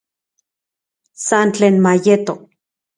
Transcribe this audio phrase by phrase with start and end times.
[1.27, 2.33] San tlen mayeto